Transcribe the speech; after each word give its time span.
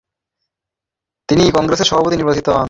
তিনি 1.29 1.43
কংগ্রেসের 1.51 1.89
সভাপতি 1.89 2.15
নির্বাচিত 2.15 2.47
হন। 2.49 2.59